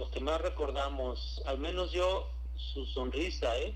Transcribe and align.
lo 0.00 0.10
que 0.10 0.20
más 0.20 0.40
recordamos, 0.40 1.42
al 1.44 1.58
menos 1.58 1.92
yo, 1.92 2.30
su 2.56 2.86
sonrisa, 2.86 3.56
¿eh? 3.58 3.74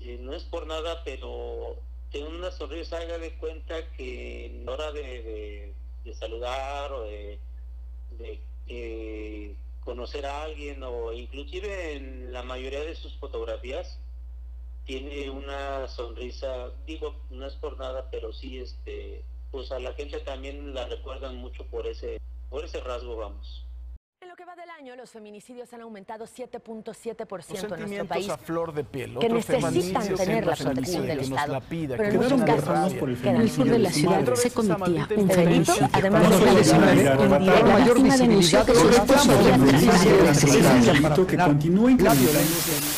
Eh, 0.00 0.18
no 0.18 0.32
es 0.32 0.42
por 0.44 0.66
nada, 0.66 1.04
pero 1.04 1.76
tiene 2.10 2.28
una 2.28 2.50
sonrisa, 2.50 2.96
haga 2.96 3.18
de 3.18 3.36
cuenta 3.36 3.92
que 3.92 4.46
en 4.46 4.66
hora 4.66 4.90
de, 4.90 5.74
de, 6.02 6.14
saludar 6.14 6.92
o 6.92 7.02
de, 7.02 7.38
de 8.18 9.54
conocer 9.84 10.24
a 10.24 10.44
alguien 10.44 10.82
o 10.82 11.12
inclusive 11.12 11.96
en 11.96 12.32
la 12.32 12.42
mayoría 12.42 12.80
de 12.80 12.94
sus 12.94 13.14
fotografías 13.18 13.98
tiene 14.86 15.28
una 15.28 15.88
sonrisa, 15.88 16.70
digo, 16.86 17.14
no 17.28 17.46
es 17.46 17.54
por 17.54 17.78
nada, 17.78 18.08
pero 18.10 18.32
sí, 18.32 18.58
este, 18.58 19.22
pues 19.50 19.70
a 19.72 19.78
la 19.78 19.92
gente 19.92 20.20
también 20.20 20.74
la 20.74 20.86
recuerdan 20.86 21.36
mucho 21.36 21.66
por 21.66 21.86
ese, 21.86 22.18
por 22.48 22.64
ese 22.64 22.80
rasgo, 22.80 23.16
vamos. 23.16 23.66
Lo 24.30 24.36
que 24.36 24.44
va 24.44 24.54
del 24.54 24.70
año, 24.70 24.94
los 24.94 25.10
feminicidios 25.10 25.72
han 25.72 25.80
aumentado 25.80 26.24
7.7% 26.24 27.74
en 27.74 27.80
nuestro 27.80 28.06
país. 28.06 28.28
a 28.28 28.38
flor 28.38 28.72
de 28.72 28.84
piel. 28.84 29.18
Que 29.18 29.28
necesitan 29.28 30.14
tener 30.14 30.46
la 30.46 30.54
protección 30.54 31.04
del 31.04 31.18
Estado. 31.18 31.60
Pero 31.68 32.04
en 32.04 32.16
muchos 32.16 32.42
casos, 32.44 32.92
en 33.24 33.36
el 33.36 33.50
sur 33.50 33.68
de 33.68 33.78
la 33.80 33.90
ciudad 33.90 34.34
se 34.36 34.52
cometía 34.52 35.08
un 35.16 35.26
delito, 35.26 35.72
además 35.92 36.30
de 36.30 36.46
la 36.46 36.52
que 38.64 38.74
su 38.76 38.88
esposo 38.88 39.32
había 39.32 39.58
delito 40.92 41.26
que 41.26 41.36
continúa 41.36 41.90
incrementando. 41.90 42.30
Lo 42.32 42.89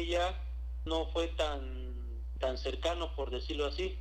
ella 0.00 0.34
no 0.84 1.06
fue 1.12 1.28
tan, 1.28 2.24
tan 2.38 2.58
cercano, 2.58 3.14
por 3.14 3.30
decirlo 3.30 3.66
así. 3.66 3.98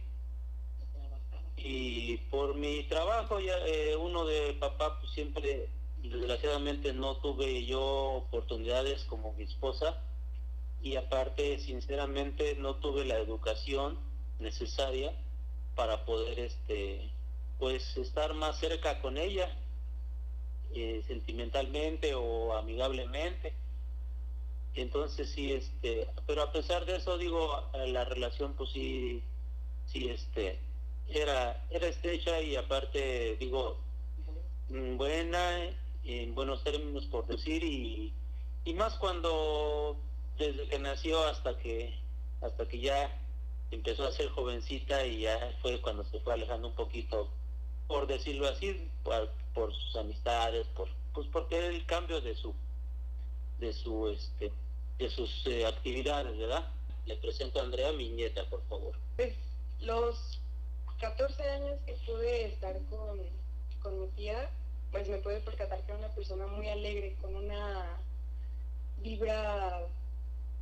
Y 1.57 2.17
por 2.31 2.55
mi 2.55 2.83
trabajo, 2.83 3.39
ya 3.39 3.57
eh, 3.65 3.95
uno 3.95 4.25
de 4.25 4.53
papá, 4.53 4.99
pues 4.99 5.11
siempre, 5.11 5.69
desgraciadamente, 6.01 6.93
no 6.93 7.17
tuve 7.17 7.65
yo 7.65 7.83
oportunidades 7.83 9.03
como 9.05 9.33
mi 9.33 9.43
esposa. 9.43 10.01
Y 10.81 10.95
aparte, 10.95 11.59
sinceramente, 11.59 12.55
no 12.55 12.75
tuve 12.75 13.03
la 13.03 13.17
educación 13.17 13.99
necesaria 14.39 15.13
para 15.75 16.05
poder, 16.05 16.39
este, 16.39 17.11
pues, 17.57 17.97
estar 17.97 18.33
más 18.33 18.57
cerca 18.57 19.01
con 19.01 19.17
ella, 19.17 19.53
eh, 20.73 21.03
sentimentalmente 21.07 22.15
o 22.15 22.53
amigablemente 22.53 23.53
entonces 24.75 25.29
sí, 25.29 25.53
este, 25.53 26.07
pero 26.27 26.43
a 26.43 26.51
pesar 26.51 26.85
de 26.85 26.97
eso, 26.97 27.17
digo, 27.17 27.69
la 27.73 28.05
relación 28.05 28.53
pues 28.53 28.69
sí, 28.71 29.23
sí, 29.87 30.09
este, 30.09 30.59
era, 31.07 31.65
era 31.69 31.87
estrecha 31.87 32.41
y 32.41 32.55
aparte, 32.55 33.35
digo, 33.37 33.77
mm, 34.69 34.97
buena, 34.97 35.75
en 36.03 36.35
buenos 36.35 36.63
términos 36.63 37.05
por 37.07 37.25
decir, 37.27 37.63
y, 37.63 38.13
y 38.65 38.73
más 38.73 38.95
cuando 38.95 39.97
desde 40.37 40.67
que 40.67 40.79
nació 40.79 41.23
hasta 41.23 41.57
que, 41.57 41.93
hasta 42.41 42.67
que 42.67 42.79
ya 42.79 43.19
empezó 43.71 44.05
a 44.05 44.11
ser 44.11 44.29
jovencita 44.29 45.05
y 45.05 45.21
ya 45.21 45.57
fue 45.61 45.81
cuando 45.81 46.03
se 46.05 46.19
fue 46.21 46.33
alejando 46.33 46.69
un 46.69 46.75
poquito, 46.75 47.29
por 47.87 48.07
decirlo 48.07 48.47
así, 48.47 48.89
por, 49.03 49.29
por 49.53 49.73
sus 49.73 49.95
amistades, 49.95 50.65
por, 50.67 50.87
pues 51.13 51.27
porque 51.27 51.67
el 51.67 51.85
cambio 51.85 52.21
de 52.21 52.35
su 52.35 52.53
de 53.59 53.73
su 53.73 54.09
este 54.09 54.51
de 54.97 55.09
sus 55.09 55.47
eh, 55.47 55.65
actividades, 55.65 56.37
¿verdad? 56.37 56.67
Le 57.05 57.15
presento 57.15 57.59
a 57.59 57.63
Andrea, 57.63 57.91
mi 57.93 58.09
nieta, 58.09 58.43
por 58.49 58.61
favor. 58.67 58.95
Pues 59.15 59.33
los 59.79 60.41
14 60.99 61.41
años 61.41 61.79
que 61.85 61.93
pude 62.05 62.45
estar 62.47 62.77
con, 62.89 63.19
con 63.81 64.01
mi 64.01 64.07
tía, 64.09 64.49
pues 64.91 65.07
me 65.07 65.19
pude 65.19 65.39
percatar 65.39 65.79
que 65.85 65.91
era 65.91 65.99
una 65.99 66.13
persona 66.13 66.47
muy 66.47 66.67
alegre, 66.67 67.15
con 67.21 67.33
una 67.33 67.97
vibra 69.01 69.83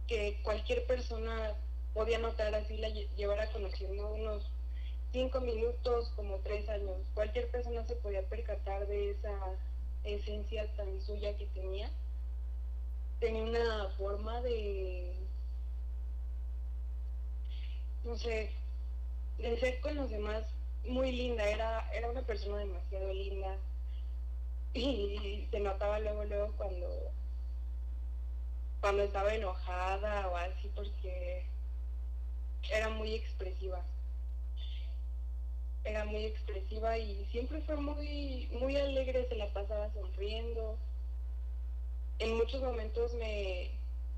que 0.07 0.39
cualquier 0.43 0.85
persona 0.85 1.55
podía 1.95 2.19
notar 2.19 2.53
así 2.53 2.77
la 2.77 2.89
llevara 2.89 3.51
conociendo 3.51 4.13
unos 4.13 4.43
cinco 5.11 5.41
minutos, 5.41 6.11
como 6.15 6.37
tres 6.43 6.69
años. 6.69 6.97
Cualquier 7.15 7.49
persona 7.49 7.83
se 7.87 7.95
podía 7.95 8.21
percatar 8.29 8.85
de 8.87 9.11
esa 9.11 9.35
esencia 10.03 10.71
tan 10.75 11.01
suya 11.01 11.35
que 11.37 11.47
tenía 11.47 11.89
tenía 13.19 13.43
una 13.43 13.89
forma 13.97 14.41
de, 14.41 15.13
no 18.03 18.15
sé, 18.15 18.51
de 19.37 19.59
ser 19.59 19.79
con 19.81 19.95
los 19.95 20.09
demás 20.09 20.43
muy 20.85 21.11
linda, 21.11 21.47
era, 21.49 21.89
era 21.93 22.09
una 22.09 22.21
persona 22.21 22.57
demasiado 22.57 23.11
linda. 23.13 23.57
Y 24.73 25.47
se 25.49 25.59
notaba 25.59 25.97
luego, 25.99 26.23
luego 26.25 26.53
cuando, 26.55 27.11
cuando 28.79 29.03
estaba 29.03 29.33
enojada 29.33 30.27
o 30.27 30.35
así 30.35 30.69
porque 30.75 31.47
era 32.71 32.89
muy 32.89 33.15
expresiva. 33.15 33.83
Era 35.83 36.05
muy 36.05 36.25
expresiva 36.25 36.95
y 36.97 37.25
siempre 37.31 37.61
fue 37.61 37.77
muy, 37.77 38.49
muy 38.59 38.75
alegre, 38.75 39.27
se 39.27 39.35
la 39.35 39.51
pasaba 39.51 39.91
sonriendo 39.93 40.77
en 42.19 42.37
muchos 42.37 42.61
momentos 42.61 43.13
me, 43.13 43.71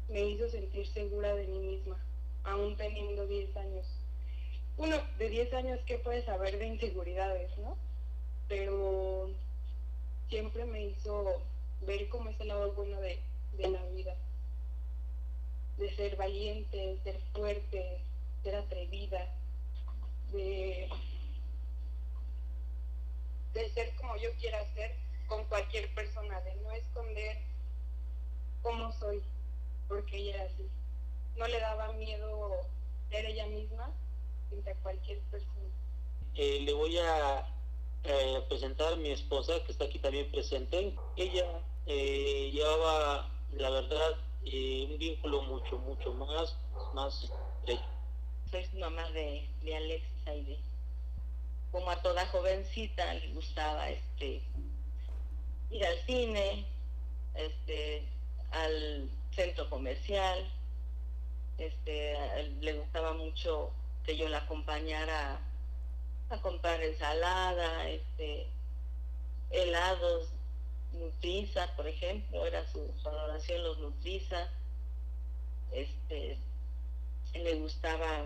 hizo 0.09 0.49
sentir 0.49 0.87
segura 0.87 1.35
de 1.35 1.47
mí 1.47 1.59
misma, 1.59 1.97
aún 2.43 2.75
teniendo 2.77 3.27
10 3.27 3.55
años. 3.57 3.85
Uno, 4.77 4.95
de 5.17 5.29
10 5.29 5.53
años, 5.53 5.79
¿qué 5.85 5.97
puedes 5.97 6.25
saber 6.25 6.57
de 6.57 6.67
inseguridades, 6.67 7.57
no? 7.57 7.77
Pero 8.47 9.29
siempre 10.29 10.65
me 10.65 10.85
hizo 10.85 11.41
ver 11.81 12.07
cómo 12.09 12.29
es 12.29 12.39
el 12.39 12.47
lado 12.47 12.71
bueno 12.73 12.99
de, 13.01 13.19
de 13.57 13.67
la 13.67 13.83
vida. 13.87 14.15
De 15.77 15.93
ser 15.95 16.15
valiente, 16.15 16.77
de 16.77 16.99
ser 17.03 17.19
fuerte, 17.33 17.99
ser 18.43 18.55
atrevida, 18.55 19.27
de, 20.31 20.89
de 23.53 23.69
ser 23.71 23.93
como 23.95 24.15
yo 24.17 24.31
quiera 24.39 24.65
ser 24.73 24.95
con 25.27 25.43
cualquier 25.45 25.93
persona, 25.93 26.39
de 26.41 26.55
no 26.55 26.71
esconder 26.71 27.37
soy, 28.99 29.21
porque 29.87 30.17
ella 30.17 30.35
era 30.35 30.43
así. 30.45 30.67
No 31.37 31.47
le 31.47 31.59
daba 31.59 31.93
miedo 31.93 32.51
ser 33.09 33.25
ella 33.25 33.47
misma 33.47 33.91
frente 34.49 34.71
a 34.71 34.75
cualquier 34.75 35.19
persona. 35.31 35.69
Eh, 36.35 36.61
le 36.61 36.73
voy 36.73 36.97
a 36.97 37.47
eh, 38.03 38.43
presentar 38.47 38.93
a 38.93 38.97
mi 38.97 39.11
esposa, 39.11 39.63
que 39.65 39.71
está 39.71 39.85
aquí 39.85 39.99
también 39.99 40.31
presente. 40.31 40.95
Ella 41.15 41.61
eh, 41.85 42.49
llevaba, 42.51 43.29
la 43.53 43.69
verdad, 43.69 44.17
un 44.43 44.97
vínculo 44.97 45.41
mucho, 45.43 45.77
mucho 45.79 46.13
más, 46.13 46.55
más 46.93 47.31
Soy 48.51 48.65
mamá 48.79 49.09
de, 49.11 49.47
de 49.63 49.75
Alexis 49.75 50.27
Aide. 50.27 50.59
Como 51.71 51.89
a 51.91 52.01
toda 52.01 52.25
jovencita 52.27 53.13
le 53.13 53.33
gustaba 53.33 53.89
este 53.89 54.41
ir 55.69 55.85
al 55.85 55.97
cine, 56.05 56.65
este 57.35 58.07
al 58.51 59.09
centro 59.31 59.69
comercial, 59.69 60.49
este, 61.57 62.15
le 62.61 62.73
gustaba 62.73 63.13
mucho 63.13 63.71
que 64.05 64.17
yo 64.17 64.29
la 64.29 64.39
acompañara 64.39 65.39
a 66.29 66.41
comprar 66.41 66.81
ensalada, 66.81 67.89
este, 67.89 68.47
helados, 69.51 70.29
nutriza, 70.93 71.75
por 71.75 71.87
ejemplo, 71.87 72.45
era 72.45 72.65
su, 72.71 72.91
adoración 73.05 73.63
los 73.63 73.77
nutriza, 73.79 74.49
este, 75.71 76.37
le 77.33 77.55
gustaba 77.55 78.25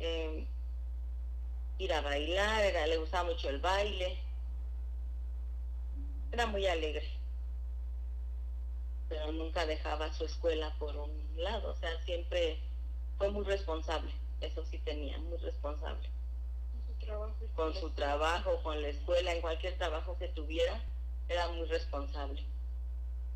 em, 0.00 0.46
ir 1.78 1.92
a 1.92 2.00
bailar, 2.00 2.64
era, 2.64 2.86
le 2.86 2.98
gustaba 2.98 3.30
mucho 3.30 3.48
el 3.48 3.60
baile, 3.60 4.18
era 6.32 6.46
muy 6.46 6.66
alegre 6.66 7.21
pero 9.12 9.30
nunca 9.30 9.66
dejaba 9.66 10.10
su 10.14 10.24
escuela 10.24 10.74
por 10.78 10.96
un 10.96 11.10
lado, 11.36 11.72
o 11.72 11.76
sea, 11.76 12.02
siempre 12.04 12.58
fue 13.18 13.30
muy 13.30 13.44
responsable, 13.44 14.10
eso 14.40 14.64
sí 14.64 14.78
tenía, 14.78 15.18
muy 15.18 15.36
responsable. 15.36 16.08
Con 17.54 17.74
su 17.74 17.90
trabajo, 17.90 18.62
con 18.62 18.80
la 18.80 18.88
escuela, 18.88 19.34
en 19.34 19.42
cualquier 19.42 19.76
trabajo 19.76 20.16
que 20.18 20.28
tuviera, 20.28 20.80
era 21.28 21.46
muy 21.48 21.66
responsable. 21.66 22.42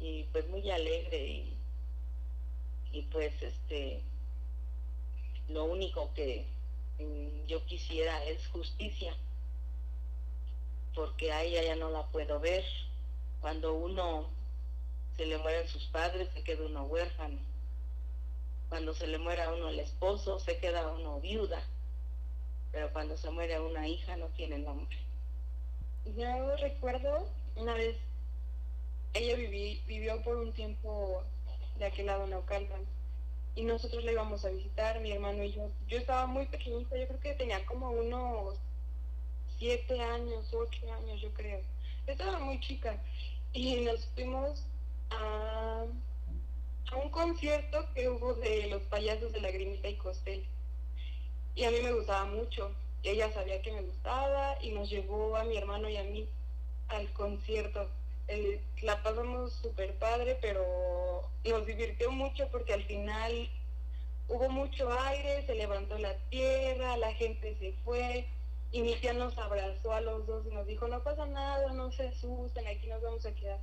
Y 0.01 0.23
pues 0.33 0.49
muy 0.49 0.71
alegre 0.71 1.27
y, 1.27 1.57
y 2.93 3.03
pues 3.03 3.35
este, 3.43 4.03
lo 5.49 5.65
único 5.65 6.15
que 6.15 6.47
mm, 6.99 7.49
yo 7.49 7.63
quisiera 7.67 8.25
es 8.25 8.47
justicia, 8.49 9.15
porque 10.95 11.33
a 11.33 11.43
ella 11.43 11.63
ya 11.63 11.77
no 11.77 11.91
la 11.91 12.07
puedo 12.07 12.41
ver. 12.41 12.65
Cuando 13.43 13.75
uno 13.75 14.35
se 15.17 15.27
le 15.27 15.39
mueren 15.39 15.67
sus 15.69 15.85
padres, 15.87 16.29
se 16.35 16.43
queda 16.43 16.67
uno 16.67 16.85
huérfano. 16.85 17.39
Cuando 18.69 18.95
se 18.95 19.07
le 19.07 19.19
muere 19.19 19.43
a 19.43 19.53
uno 19.53 19.69
el 19.69 19.81
esposo, 19.81 20.39
se 20.39 20.59
queda 20.59 20.89
uno 20.89 21.21
viuda. 21.21 21.63
Pero 22.73 22.93
cuando 22.93 23.17
se 23.17 23.31
muere 23.31 23.61
una 23.61 23.89
hija, 23.89 24.17
no 24.17 24.27
tiene 24.29 24.59
nombre. 24.59 24.99
Yo 26.17 26.57
recuerdo 26.57 27.29
una 27.57 27.75
vez, 27.75 27.97
ella 29.15 29.37
vivió 29.37 30.23
por 30.23 30.37
un 30.37 30.53
tiempo 30.53 31.23
de 31.79 31.87
aquel 31.87 32.07
lado 32.07 32.25
en 32.25 32.31
Naucalpan 32.31 32.85
y 33.55 33.65
nosotros 33.65 34.05
la 34.05 34.13
íbamos 34.13 34.45
a 34.45 34.51
visitar, 34.51 35.01
mi 35.01 35.13
hermano 35.13 35.43
y 35.43 35.53
yo. 35.53 35.71
Yo 35.89 35.97
estaba 35.97 36.27
muy 36.27 36.47
pequeñita, 36.47 36.97
yo 36.97 37.09
creo 37.09 37.21
que 37.21 37.35
tenía 37.35 37.65
como 37.65 37.91
unos 37.91 38.59
siete 39.59 39.99
años, 40.01 40.53
ocho 40.53 40.93
años, 40.93 41.21
yo 41.23 41.33
creo. 41.33 41.61
Estaba 42.07 42.39
muy 42.39 42.61
chica 42.61 43.03
y 43.55 43.77
nos 43.81 44.07
fuimos 44.15 44.67
a, 45.11 45.85
un 47.03 47.11
concierto 47.11 47.87
que 47.95 48.09
hubo 48.09 48.35
de 48.35 48.69
los 48.69 48.83
payasos 48.83 49.33
de 49.33 49.41
Lagrimita 49.41 49.89
y 49.89 49.97
Costel. 49.97 50.47
Y 51.55 51.65
a 51.65 51.71
mí 51.71 51.79
me 51.83 51.93
gustaba 51.93 52.25
mucho. 52.25 52.75
Ella 53.03 53.33
sabía 53.33 53.61
que 53.63 53.73
me 53.73 53.83
gustaba 53.83 54.57
y 54.63 54.73
nos 54.73 54.89
llevó 54.89 55.37
a 55.37 55.45
mi 55.45 55.57
hermano 55.57 55.89
y 55.89 55.97
a 55.97 56.05
mí 56.05 56.29
al 56.89 57.13
concierto. 57.13 57.89
La 58.83 59.03
pasamos 59.03 59.53
súper 59.53 59.95
padre, 59.99 60.39
pero 60.41 61.31
nos 61.45 61.67
divirtió 61.67 62.11
mucho 62.11 62.49
porque 62.51 62.75
al 62.75 62.85
final 62.85 63.49
hubo 64.29 64.49
mucho 64.49 64.93
aire, 65.01 65.47
se 65.47 65.55
levantó 65.55 65.99
la 65.99 66.15
tierra, 66.31 66.97
la 66.97 67.13
gente 67.15 67.57
se 67.59 67.73
fue 67.85 68.27
y 68.73 68.83
mi 68.83 68.95
tía 68.97 69.13
nos 69.13 69.39
abrazó 69.39 69.93
a 69.93 70.01
los 70.01 70.27
dos 70.27 70.45
y 70.47 70.55
nos 70.55 70.67
dijo, 70.67 70.89
no 70.89 71.03
pasa 71.03 71.27
nada, 71.27 71.73
no 71.73 71.93
se 71.93 72.09
asusten, 72.09 72.67
aquí 72.67 72.87
nos 72.89 73.03
vamos 73.03 73.25
a 73.25 73.35
quedar. 73.35 73.59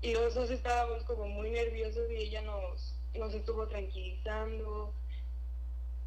Y 0.00 0.14
los 0.14 0.34
dos 0.34 0.50
estábamos 0.50 1.02
como 1.04 1.26
muy 1.26 1.50
nerviosos 1.50 2.10
y 2.10 2.16
ella 2.16 2.42
nos, 2.42 2.94
nos 3.14 3.34
estuvo 3.34 3.66
tranquilizando. 3.66 4.92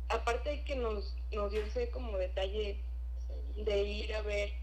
Aparte 0.10 0.50
de 0.50 0.64
que 0.64 0.76
nos, 0.76 1.16
nos 1.32 1.52
dio 1.52 1.62
ese 1.64 1.90
como 1.90 2.18
detalle 2.18 2.82
de 3.56 3.84
ir 3.84 4.14
a 4.14 4.22
ver 4.22 4.54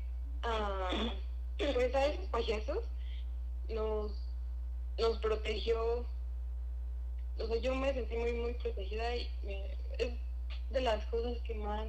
a, 0.43 1.13
pues 1.75 1.95
a 1.95 2.07
esos 2.07 2.27
payasos, 2.27 2.85
nos, 3.69 4.13
nos 4.99 5.19
protegió 5.19 6.07
o 7.41 7.47
sea, 7.47 7.57
yo 7.59 7.75
me 7.75 7.95
sentí 7.95 8.17
muy, 8.17 8.33
muy 8.33 8.55
protegida 8.55 9.15
y 9.15 9.29
es 9.99 10.13
de 10.71 10.81
las 10.81 11.05
cosas 11.07 11.39
que 11.43 11.55
más 11.55 11.87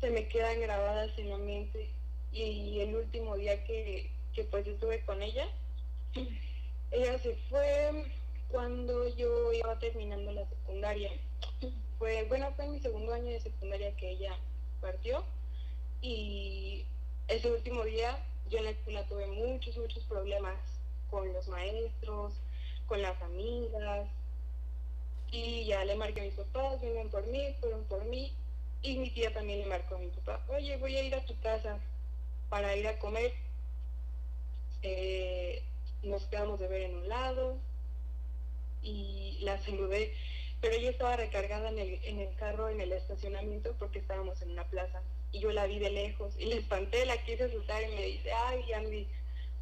se 0.00 0.10
me 0.10 0.28
quedan 0.28 0.60
grabadas 0.60 1.16
en 1.18 1.30
la 1.30 1.38
mente. 1.38 1.90
Y 2.32 2.80
el 2.80 2.94
último 2.94 3.36
día 3.36 3.64
que, 3.64 4.10
que 4.34 4.44
pues 4.44 4.66
estuve 4.66 5.02
con 5.06 5.22
ella, 5.22 5.48
ella 6.90 7.18
se 7.18 7.36
fue 7.48 8.04
cuando 8.48 9.08
yo 9.16 9.52
iba 9.52 9.78
terminando 9.78 10.32
la 10.32 10.48
secundaria. 10.48 11.10
Fue, 11.98 12.24
bueno, 12.24 12.52
fue 12.56 12.68
mi 12.68 12.80
segundo 12.80 13.12
año 13.14 13.30
de 13.32 13.40
secundaria 13.40 13.96
que 13.96 14.10
ella 14.10 14.36
partió 14.80 15.24
y 16.02 16.84
ese 17.28 17.50
último 17.50 17.84
día 17.84 18.18
yo 18.50 18.58
en 18.58 18.64
la 18.64 18.70
escuela 18.70 19.06
tuve 19.06 19.26
muchos, 19.26 19.76
muchos 19.76 20.04
problemas 20.04 20.54
con 21.10 21.32
los 21.32 21.48
maestros, 21.48 22.34
con 22.86 23.02
las 23.02 23.20
amigas. 23.22 24.08
Y 25.32 25.64
ya 25.66 25.84
le 25.84 25.96
marqué 25.96 26.20
a 26.20 26.24
mis 26.24 26.34
papás, 26.34 26.80
vengan 26.80 27.08
por 27.08 27.26
mí, 27.26 27.54
fueron 27.60 27.84
por 27.84 28.04
mí. 28.04 28.32
Y 28.82 28.98
mi 28.98 29.10
tía 29.10 29.32
también 29.32 29.60
le 29.60 29.66
marcó 29.66 29.96
a 29.96 29.98
mi 29.98 30.08
papá, 30.08 30.40
oye, 30.48 30.76
voy 30.76 30.96
a 30.96 31.02
ir 31.02 31.14
a 31.14 31.24
tu 31.24 31.38
casa 31.40 31.78
para 32.48 32.76
ir 32.76 32.86
a 32.86 32.98
comer. 32.98 33.32
Eh, 34.82 35.55
nos 36.16 36.24
quedamos 36.28 36.58
de 36.58 36.66
ver 36.66 36.80
en 36.80 36.96
un 36.96 37.08
lado 37.10 37.58
y 38.82 39.38
la 39.42 39.58
saludé, 39.58 40.14
pero 40.62 40.74
ella 40.74 40.88
estaba 40.88 41.14
recargada 41.14 41.68
en 41.68 41.78
el, 41.78 42.02
en 42.04 42.20
el 42.20 42.34
carro, 42.36 42.70
en 42.70 42.80
el 42.80 42.92
estacionamiento, 42.92 43.74
porque 43.78 43.98
estábamos 43.98 44.40
en 44.40 44.52
una 44.52 44.64
plaza. 44.64 45.02
Y 45.32 45.40
yo 45.40 45.52
la 45.52 45.66
vi 45.66 45.78
de 45.78 45.90
lejos 45.90 46.34
y 46.38 46.46
le 46.46 46.56
espanté, 46.56 47.04
la 47.04 47.22
quise 47.22 47.44
asustar 47.44 47.82
y 47.82 47.94
me 47.94 48.02
dice, 48.06 48.32
ay, 48.32 48.72
Andy, 48.72 49.06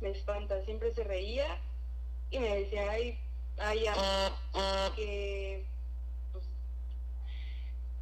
me 0.00 0.10
espanta. 0.10 0.64
Siempre 0.64 0.94
se 0.94 1.02
reía 1.02 1.58
y 2.30 2.38
me 2.38 2.60
decía, 2.60 2.88
ay, 2.88 3.18
ay, 3.58 3.86
que 4.94 5.64
pues, 6.30 6.44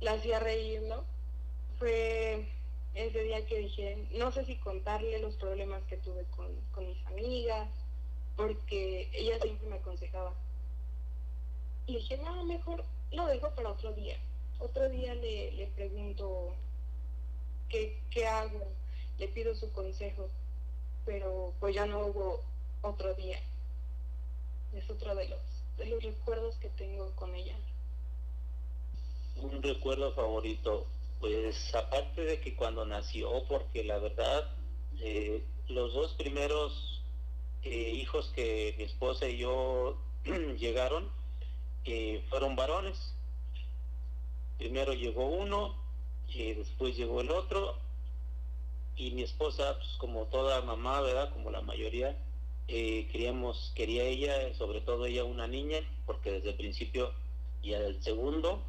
la 0.01 0.13
hacía 0.13 0.41
reír, 0.41 0.83
¿no? 0.83 1.05
Fue 1.79 2.45
ese 2.95 3.23
día 3.23 3.47
que 3.47 3.59
dije, 3.61 4.07
no 4.13 4.31
sé 4.31 4.45
si 4.45 4.57
contarle 4.57 5.19
los 5.21 5.37
problemas 5.37 5.83
que 5.85 5.97
tuve 5.97 6.25
con, 6.37 6.87
mis 6.87 7.07
amigas, 7.07 7.69
porque 8.37 9.11
ella 9.13 9.39
siempre 9.41 9.69
me 9.69 9.77
aconsejaba. 9.77 10.33
Y 11.87 11.97
dije, 11.97 12.17
no, 12.19 12.45
mejor 12.45 12.85
lo 13.11 13.27
dejo 13.27 13.51
para 13.55 13.71
otro 13.71 13.93
día. 13.93 14.17
Otro 14.59 14.89
día 14.89 15.15
le, 15.15 15.53
le 15.53 15.67
pregunto 15.69 16.55
qué, 17.69 18.01
qué 18.11 18.27
hago, 18.27 18.61
le 19.19 19.29
pido 19.29 19.55
su 19.55 19.73
consejo, 19.73 20.29
pero 21.05 21.53
pues 21.59 21.75
ya 21.75 21.87
no 21.87 22.07
hubo 22.07 22.43
otro 22.83 23.15
día 23.15 23.39
es 24.75 24.89
otro 24.91 25.15
de 25.15 25.29
los, 25.29 25.41
de 25.77 25.87
los 25.87 26.03
recuerdos 26.03 26.57
que 26.57 26.69
tengo 26.71 27.11
con 27.17 27.35
ella. 27.35 27.57
Un 29.37 29.63
recuerdo 29.63 30.13
favorito, 30.15 30.87
pues 31.21 31.75
aparte 31.75 32.23
de 32.23 32.41
que 32.41 32.55
cuando 32.55 32.85
nació, 32.85 33.45
porque 33.49 33.85
la 33.85 33.99
verdad, 33.99 34.51
eh, 35.01 35.45
los 35.69 35.95
dos 35.95 36.15
primeros 36.15 36.92
eh, 37.65 37.93
hijos 37.95 38.33
que 38.35 38.75
mi 38.79 38.85
esposa 38.85 39.29
y 39.29 39.39
yo 39.39 39.97
llegaron 40.59 41.11
fueron 42.29 42.55
varones. 42.57 43.15
Primero 44.59 44.95
llegó 44.95 45.27
uno 45.27 45.75
y 46.29 46.55
después 46.55 46.97
llegó 46.97 47.21
el 47.21 47.31
otro 47.31 47.77
y 48.97 49.11
mi 49.13 49.23
esposa, 49.23 49.77
pues 49.79 49.91
como 49.99 50.27
toda 50.27 50.63
mamá, 50.63 51.01
¿verdad? 51.01 51.31
Como 51.33 51.51
la 51.51 51.61
mayoría, 51.61 52.17
eh, 52.69 53.09
queríamos, 53.11 53.73
quería 53.75 54.05
ella, 54.05 54.55
sobre 54.55 54.81
todo 54.81 55.07
ella 55.07 55.25
una 55.25 55.47
niña, 55.47 55.79
porque 56.07 56.31
desde 56.31 56.51
el 56.51 56.57
principio 56.57 57.13
y 57.63 57.73
el 57.73 58.03
segundo, 58.03 58.63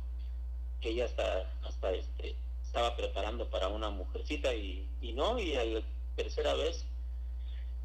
ella 0.81 1.05
hasta, 1.05 1.51
hasta 1.63 1.91
este, 1.91 2.35
estaba 2.65 2.95
preparando 2.95 3.49
para 3.49 3.67
una 3.67 3.89
mujercita 3.89 4.53
y, 4.53 4.87
no, 5.15 5.39
y 5.39 5.55
a 5.55 5.63
la 5.63 5.81
tercera 6.15 6.53
vez, 6.55 6.85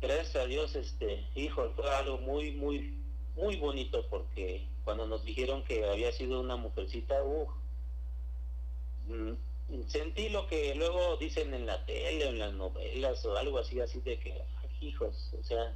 gracias 0.00 0.36
a 0.36 0.46
Dios, 0.46 0.74
este, 0.74 1.26
hijo, 1.34 1.70
fue 1.74 1.90
algo 1.90 2.18
muy, 2.18 2.52
muy, 2.52 2.98
muy 3.34 3.56
bonito 3.56 4.06
porque 4.08 4.66
cuando 4.84 5.06
nos 5.06 5.24
dijeron 5.24 5.64
que 5.64 5.84
había 5.84 6.12
sido 6.12 6.40
una 6.40 6.56
mujercita, 6.56 7.22
uh, 7.22 7.48
sentí 9.86 10.28
lo 10.28 10.46
que 10.46 10.74
luego 10.74 11.17
dicen 11.17 11.55
en 11.55 11.67
la 11.67 11.84
tele, 11.86 12.28
en 12.28 12.38
las 12.38 12.52
novelas 12.52 13.24
o 13.24 13.36
algo 13.36 13.58
así, 13.58 13.81
así 13.81 14.00
de 14.00 14.19
que, 14.19 14.43
hijos, 14.81 15.32
o 15.38 15.43
sea, 15.44 15.74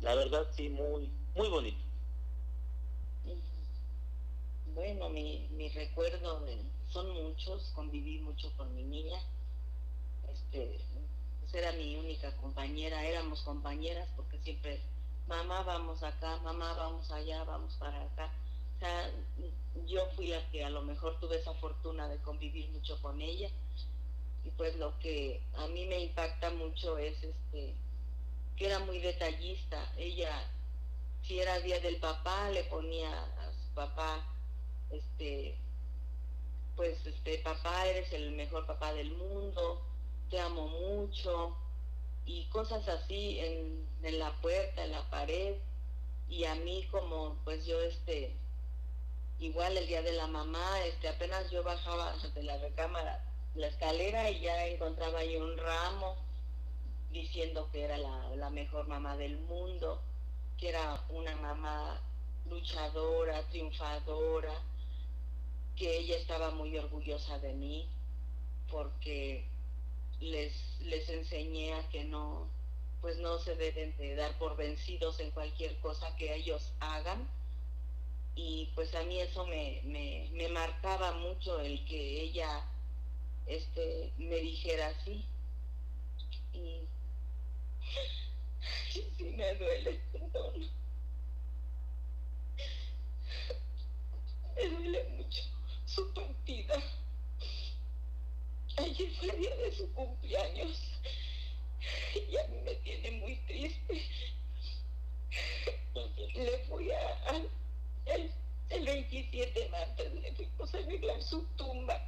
la 0.00 0.14
verdad 0.14 0.46
sí, 0.56 0.68
muy, 0.68 1.10
muy 1.34 1.48
bonito. 1.48 1.78
Bueno, 4.74 5.08
mi, 5.08 5.46
mi 5.52 5.68
recuerdo 5.68 6.44
son 6.90 7.10
muchos, 7.10 7.70
conviví 7.74 8.18
mucho 8.18 8.52
con 8.56 8.74
mi 8.74 8.82
niña. 8.82 9.18
Este, 10.32 10.80
era 11.54 11.72
mi 11.72 11.96
única 11.96 12.36
compañera, 12.36 13.04
éramos 13.04 13.42
compañeras 13.42 14.08
porque 14.16 14.38
siempre, 14.38 14.80
mamá 15.26 15.62
vamos 15.62 16.02
acá, 16.02 16.36
mamá 16.38 16.74
vamos 16.74 17.10
allá, 17.10 17.44
vamos 17.44 17.74
para 17.74 18.02
acá. 18.02 18.30
O 18.76 18.78
sea, 18.80 19.10
yo 19.86 20.06
fui 20.16 20.28
la 20.28 20.50
que 20.50 20.64
a 20.64 20.70
lo 20.70 20.82
mejor 20.82 21.18
tuve 21.20 21.36
esa 21.36 21.54
fortuna 21.54 22.08
de 22.08 22.18
convivir 22.18 22.68
mucho 22.70 23.00
con 23.00 23.20
ella. 23.20 23.48
Y 24.44 24.50
pues 24.50 24.76
lo 24.76 24.98
que 24.98 25.42
a 25.56 25.66
mí 25.68 25.86
me 25.86 26.00
impacta 26.00 26.50
mucho 26.50 26.98
es 26.98 27.22
este 27.22 27.74
que 28.56 28.66
era 28.66 28.78
muy 28.80 28.98
detallista. 28.98 29.92
Ella, 29.96 30.30
si 31.22 31.40
era 31.40 31.58
día 31.60 31.80
del 31.80 31.96
papá, 31.96 32.50
le 32.50 32.64
ponía 32.64 33.10
a 33.10 33.52
su 33.52 33.74
papá, 33.74 34.24
este, 34.90 35.56
pues, 36.76 37.04
este, 37.06 37.38
papá, 37.38 37.86
eres 37.86 38.12
el 38.12 38.32
mejor 38.32 38.66
papá 38.66 38.92
del 38.92 39.12
mundo, 39.12 39.82
te 40.34 40.40
amo 40.40 40.66
mucho, 40.66 41.56
y 42.26 42.46
cosas 42.46 42.88
así 42.88 43.38
en, 43.38 44.18
la 44.18 44.32
puerta, 44.42 44.84
en 44.84 44.90
la 44.90 45.08
pared, 45.08 45.54
y 46.28 46.44
a 46.44 46.56
mí 46.56 46.88
como, 46.90 47.36
pues 47.44 47.64
yo, 47.66 47.80
este, 47.80 48.34
igual 49.38 49.76
el 49.76 49.86
día 49.86 50.02
de 50.02 50.10
la 50.10 50.26
mamá, 50.26 50.80
este, 50.86 51.06
apenas 51.06 51.48
yo 51.52 51.62
bajaba 51.62 52.16
de 52.34 52.42
la 52.42 52.58
recámara, 52.58 53.24
la 53.54 53.68
escalera 53.68 54.28
y 54.28 54.40
ya 54.40 54.66
encontraba 54.66 55.20
ahí 55.20 55.36
un 55.36 55.56
ramo 55.56 56.16
diciendo 57.12 57.68
que 57.70 57.84
era 57.84 57.96
la, 57.96 58.50
mejor 58.50 58.88
mamá 58.88 59.16
del 59.16 59.38
mundo, 59.38 60.02
que 60.58 60.70
era 60.70 61.00
una 61.10 61.36
mamá 61.36 62.00
luchadora, 62.50 63.40
triunfadora, 63.50 64.54
que 65.76 65.96
ella 65.98 66.16
estaba 66.16 66.50
muy 66.50 66.76
orgullosa 66.76 67.38
de 67.38 67.52
mí 67.52 67.88
porque 68.68 69.53
les, 70.20 70.52
les 70.80 71.08
enseñé 71.08 71.74
a 71.74 71.88
que 71.88 72.04
no, 72.04 72.48
pues 73.00 73.18
no 73.18 73.38
se 73.38 73.54
deben 73.56 73.96
de 73.98 74.16
dar 74.16 74.38
por 74.38 74.56
vencidos 74.56 75.20
en 75.20 75.30
cualquier 75.30 75.78
cosa 75.80 76.16
que 76.16 76.34
ellos 76.34 76.72
hagan. 76.80 77.28
Y 78.34 78.72
pues 78.74 78.94
a 78.94 79.02
mí 79.04 79.20
eso 79.20 79.46
me, 79.46 79.82
me, 79.84 80.48
marcaba 80.48 81.12
mucho 81.12 81.60
el 81.60 81.84
que 81.84 82.22
ella 82.22 82.64
este, 83.46 84.12
me 84.18 84.36
dijera 84.36 84.88
así. 84.88 85.24
Y 86.52 86.80
sí 89.16 89.24
me 89.36 89.54
duele, 89.54 90.00
perdón. 90.12 90.68
Me 94.56 94.68
duele 94.68 95.04
mucho 95.10 95.42
su 95.84 96.12
partida. 96.14 96.82
Ayer 98.76 99.10
fue 99.18 99.28
el 99.30 99.38
día 99.38 99.56
de 99.56 99.72
su 99.72 99.92
cumpleaños 99.92 100.82
y 102.14 102.36
a 102.36 102.46
mí 102.48 102.60
me 102.64 102.74
tiene 102.76 103.10
muy 103.12 103.36
triste. 103.46 104.02
Le 106.34 106.58
fui 106.66 106.90
a, 106.90 107.36
el, 108.06 108.32
el 108.70 108.84
27 108.84 109.60
de 109.60 109.68
marzo, 109.68 110.02
le 110.20 110.32
fuimos 110.32 110.74
a 110.74 110.78
arreglar 110.78 111.22
su 111.22 111.44
tumba. 111.56 112.00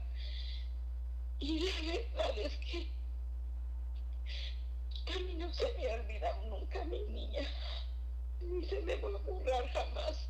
Y 1.39 1.61
la 1.61 1.81
verdad 1.81 2.39
es 2.39 2.57
que 2.57 2.89
a 5.15 5.19
mí 5.21 5.35
no 5.35 5.53
se 5.53 5.73
me 5.75 5.89
ha 5.89 5.95
olvidado 5.95 6.45
nunca 6.47 6.85
mi 6.85 6.99
niña. 6.99 7.49
Ni 8.41 8.65
se 8.67 8.81
me 8.81 8.97
va 8.97 9.09
a 9.09 9.23
borrar 9.23 9.69
jamás. 9.69 10.29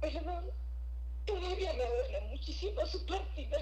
Perdón, 0.00 0.50
todavía 1.24 1.72
me 1.72 1.84
duele 1.86 2.20
muchísimo 2.28 2.84
su 2.86 3.06
partida. 3.06 3.58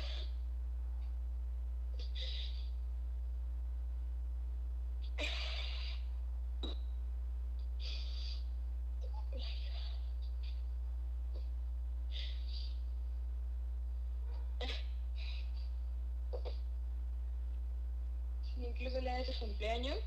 Incluso 18.56 18.98
el 18.98 19.04
día 19.04 19.14
de 19.14 19.24
su 19.24 19.38
cumpleaños, 19.38 19.98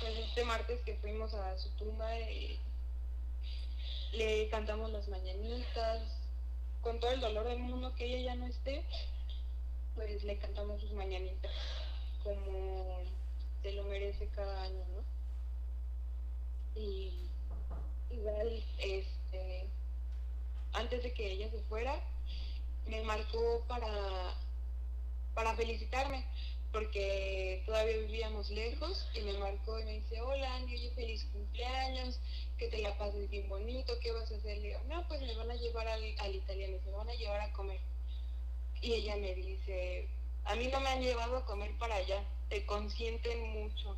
pues 0.00 0.18
este 0.18 0.44
martes 0.44 0.80
que 0.82 0.94
fuimos 0.96 1.34
a 1.34 1.58
su 1.58 1.70
tumba, 1.70 2.18
eh, 2.18 2.58
le 4.12 4.48
cantamos 4.48 4.90
las 4.92 5.08
mañanitas, 5.08 6.02
con 6.80 7.00
todo 7.00 7.10
el 7.10 7.20
dolor 7.20 7.46
del 7.48 7.58
mundo 7.58 7.94
que 7.94 8.04
ella 8.04 8.32
ya 8.32 8.34
no 8.36 8.46
esté, 8.46 8.84
pues 9.94 10.22
le 10.24 10.38
cantamos 10.38 10.80
sus 10.80 10.92
mañanitas, 10.92 11.52
como 12.22 13.00
se 13.62 13.72
lo 13.72 13.84
merece 13.84 14.28
cada 14.28 14.62
año, 14.62 14.84
¿no? 14.94 15.04
Y 16.80 17.28
igual, 18.10 18.64
este, 18.78 19.66
antes 20.72 21.02
de 21.02 21.12
que 21.12 21.32
ella 21.32 21.50
se 21.50 21.62
fuera, 21.62 21.98
me 22.86 23.02
marcó 23.02 23.64
para, 23.66 24.34
para 25.34 25.56
felicitarme 25.56 26.24
porque 26.76 27.62
todavía 27.64 27.96
vivíamos 27.96 28.50
lejos 28.50 29.08
y 29.14 29.20
me 29.20 29.32
marcó 29.38 29.80
y 29.80 29.84
me 29.84 29.92
dice, 29.92 30.20
hola 30.20 30.56
Andy, 30.56 30.90
feliz 30.90 31.24
cumpleaños, 31.32 32.20
que 32.58 32.68
te 32.68 32.82
la 32.82 32.98
pases 32.98 33.30
bien 33.30 33.48
bonito, 33.48 33.98
¿qué 34.00 34.12
vas 34.12 34.30
a 34.30 34.36
hacer? 34.36 34.58
Le 34.58 34.68
digo, 34.68 34.80
no, 34.86 35.08
pues 35.08 35.22
me 35.22 35.34
van 35.36 35.50
a 35.50 35.54
llevar 35.54 35.88
al, 35.88 36.04
italiano, 36.04 36.76
me 36.84 36.92
van 36.92 37.08
a 37.08 37.14
llevar 37.14 37.40
a 37.40 37.52
comer. 37.54 37.80
Y 38.82 38.92
ella 38.92 39.16
me 39.16 39.34
dice, 39.34 40.06
a 40.44 40.54
mí 40.54 40.66
no 40.66 40.78
me 40.80 40.90
han 40.90 41.00
llevado 41.00 41.38
a 41.38 41.46
comer 41.46 41.70
para 41.78 41.94
allá, 41.94 42.22
te 42.50 42.66
consienten 42.66 43.42
mucho. 43.54 43.96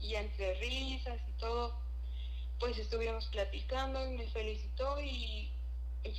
Y 0.00 0.14
entre 0.14 0.54
risas 0.60 1.18
y 1.28 1.32
todo, 1.40 1.74
pues 2.60 2.78
estuvimos 2.78 3.26
platicando 3.32 4.06
y 4.06 4.16
me 4.16 4.28
felicitó 4.28 5.00
y 5.00 5.50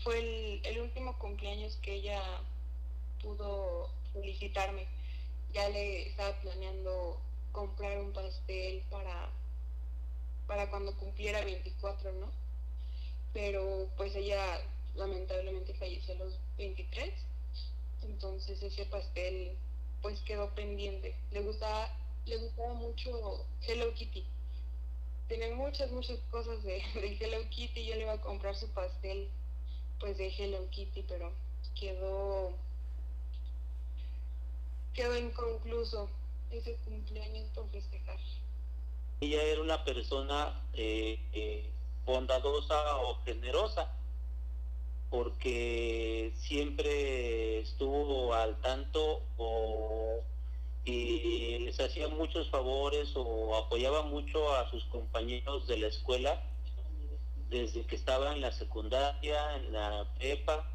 fue 0.03 0.19
el, 0.19 0.65
el 0.65 0.81
último 0.81 1.17
cumpleaños 1.17 1.77
que 1.77 1.93
ella 1.93 2.21
pudo 3.21 3.89
felicitarme 4.11 4.85
ya 5.53 5.69
le 5.69 6.09
estaba 6.09 6.39
planeando 6.41 7.19
comprar 7.51 7.99
un 7.99 8.11
pastel 8.11 8.83
para, 8.89 9.29
para 10.47 10.69
cuando 10.69 10.95
cumpliera 10.97 11.45
24, 11.45 12.11
¿no? 12.13 12.31
Pero 13.33 13.87
pues 13.95 14.15
ella 14.15 14.61
lamentablemente 14.95 15.73
falleció 15.75 16.15
a 16.15 16.17
los 16.17 16.39
23, 16.57 17.13
entonces 18.03 18.61
ese 18.61 18.85
pastel 18.85 19.55
pues 20.01 20.19
quedó 20.21 20.53
pendiente. 20.53 21.15
Le 21.31 21.41
gustaba, 21.41 21.89
le 22.25 22.37
gustaba 22.37 22.73
mucho 22.73 23.45
Hello 23.65 23.93
Kitty. 23.93 24.25
Tiene 25.27 25.55
muchas, 25.55 25.89
muchas 25.91 26.19
cosas 26.29 26.61
de, 26.63 26.83
de 26.95 27.17
Hello 27.19 27.49
Kitty. 27.49 27.85
Yo 27.85 27.95
le 27.95 28.01
iba 28.01 28.13
a 28.13 28.21
comprar 28.21 28.55
su 28.55 28.67
pastel 28.69 29.29
pues 29.99 30.17
de 30.17 30.27
Hello 30.27 30.69
Kitty, 30.71 31.03
pero 31.07 31.31
quedó 31.79 32.53
quedó 34.93 35.17
inconcluso 35.17 36.09
ese 36.51 36.75
cumpleaños 36.85 37.49
por 37.55 37.69
festejar. 37.69 38.19
Ella 39.21 39.41
era 39.43 39.61
una 39.61 39.83
persona 39.83 40.61
eh, 40.73 41.19
eh, 41.33 41.69
bondadosa 42.05 42.97
o 42.97 43.23
generosa, 43.23 43.91
porque 45.09 46.33
siempre 46.37 47.61
estuvo 47.61 48.33
al 48.33 48.59
tanto 48.61 49.21
o 49.37 50.21
y 50.85 51.59
les 51.59 51.79
hacía 51.79 52.09
muchos 52.09 52.49
favores 52.49 53.13
o 53.15 53.55
apoyaba 53.55 54.01
mucho 54.01 54.53
a 54.53 54.69
sus 54.69 54.83
compañeros 54.85 55.65
de 55.67 55.77
la 55.77 55.87
escuela 55.87 56.43
desde 57.49 57.85
que 57.85 57.95
estaba 57.95 58.33
en 58.33 58.41
la 58.41 58.51
secundaria, 58.51 59.55
en 59.55 59.71
la 59.71 60.05
prepa 60.17 60.72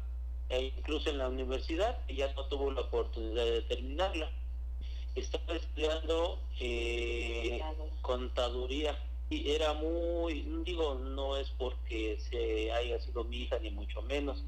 e 0.49 0.73
incluso 0.77 1.09
en 1.09 1.19
la 1.19 1.29
universidad, 1.29 1.99
ella 2.07 2.33
no 2.35 2.45
tuvo 2.45 2.71
la 2.71 2.81
oportunidad 2.81 3.45
de 3.45 3.61
terminarla. 3.63 4.29
Estaba 5.15 5.55
estudiando 5.55 6.39
eh, 6.59 7.61
contaduría 8.01 8.97
y 9.29 9.51
era 9.51 9.73
muy, 9.73 10.41
digo, 10.65 10.95
no 10.95 11.37
es 11.37 11.49
porque 11.57 12.19
se 12.29 12.71
haya 12.71 12.99
sido 12.99 13.23
mi 13.23 13.43
hija 13.43 13.59
ni 13.59 13.69
mucho 13.69 14.01
menos, 14.01 14.43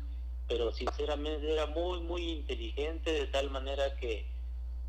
pero 0.48 0.74
sinceramente 0.74 1.52
era 1.52 1.68
muy, 1.68 2.00
muy 2.00 2.30
inteligente 2.32 3.12
de 3.12 3.28
tal 3.28 3.52
manera 3.52 3.96
que 3.98 4.26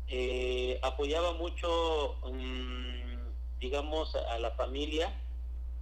eh, 0.07 0.79
apoyaba 0.81 1.33
mucho, 1.33 2.15
mm, 2.23 3.59
digamos, 3.59 4.15
a 4.15 4.39
la 4.39 4.51
familia 4.51 5.13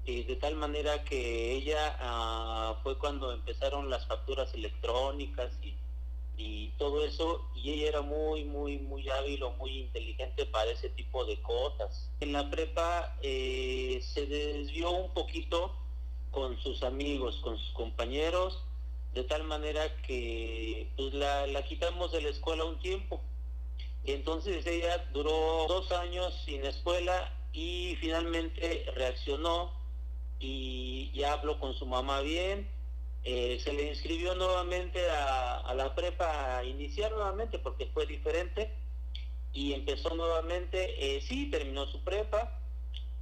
de 0.06 0.36
tal 0.38 0.56
manera 0.56 1.04
que 1.04 1.54
ella 1.54 1.96
ah, 2.00 2.80
fue 2.84 2.98
cuando 2.98 3.32
empezaron 3.32 3.90
las 3.90 4.06
facturas 4.08 4.54
electrónicas 4.54 5.52
y, 5.62 5.76
todo 6.78 7.06
eso, 7.06 7.48
y 7.54 7.74
ella 7.74 7.90
era 7.90 8.02
muy, 8.02 8.44
muy, 8.44 8.80
muy 8.80 9.08
hábil 9.08 9.44
o 9.44 9.52
muy 9.52 9.78
inteligente 9.78 10.48
para 10.48 10.72
ese 10.72 10.90
tipo 10.90 11.24
de 11.26 11.40
cosas. 11.44 12.10
En 12.20 12.34
la 12.34 12.50
prepa 12.50 13.16
eh, 13.22 14.02
se 14.02 14.26
desvió 14.26 14.90
un 14.90 15.14
poquito 15.14 15.76
con 16.32 16.60
sus 16.62 16.82
amigos, 16.82 17.36
con 17.44 17.60
sus 17.60 17.72
compañeros, 17.74 18.64
de 19.14 19.24
tal 19.26 19.44
manera 19.44 19.96
que 20.02 20.90
pues, 20.96 21.14
la, 21.14 21.46
la 21.46 21.64
quitamos 21.64 22.12
de 22.12 22.22
la 22.22 22.30
escuela 22.30 22.64
un 22.64 22.80
tiempo. 22.80 23.22
Entonces 24.06 24.66
ella 24.66 24.98
duró 25.14 25.68
dos 25.68 25.92
años 25.92 26.34
sin 26.46 26.66
escuela 26.66 27.32
y 27.54 27.96
finalmente 28.00 28.86
reaccionó 28.96 29.81
y 30.42 31.12
ya 31.14 31.34
habló 31.34 31.60
con 31.60 31.74
su 31.76 31.86
mamá 31.86 32.22
bien. 32.22 32.68
Eh, 33.24 33.60
se 33.64 33.72
le 33.72 33.90
inscribió 33.90 34.34
nuevamente 34.34 35.00
a, 35.12 35.72
la 35.76 35.94
prepa 35.94 36.58
a 36.58 36.66
iniciar 36.66 37.12
nuevamente 37.12 37.60
porque 37.60 37.86
fue 37.88 38.08
diferente 38.08 38.74
y 39.54 39.74
empezó 39.74 40.16
nuevamente, 40.16 41.18
eh, 41.18 41.22
sí, 41.22 41.52
terminó 41.52 41.86
su 41.86 42.04
prepa 42.04 42.60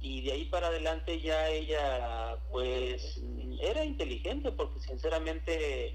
y 0.00 0.22
de 0.22 0.32
ahí 0.32 0.44
para 0.46 0.68
adelante 0.68 1.20
ya 1.20 1.48
ella 1.50 2.38
pues 2.50 3.20
era 3.60 3.84
inteligente 3.84 4.50
porque 4.50 4.80
sinceramente 4.80 5.94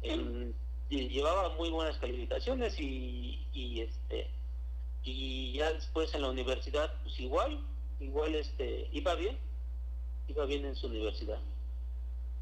em, 0.00 0.54
llevaba 0.88 1.50
muy 1.50 1.68
buenas 1.68 1.98
calificaciones 1.98 2.80
y, 2.80 3.46
y 3.52 3.80
este 3.82 4.30
y 5.02 5.52
ya 5.52 5.70
después 5.74 6.14
en 6.14 6.22
la 6.22 6.30
universidad 6.30 6.94
pues 7.02 7.20
igual 7.20 7.60
igual 8.00 8.34
este 8.34 8.88
iba 8.92 9.14
bien 9.14 9.38
iba 10.28 10.44
bien 10.46 10.64
en 10.64 10.76
su 10.76 10.86
universidad. 10.86 11.38